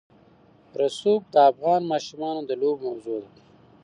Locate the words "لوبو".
2.61-2.83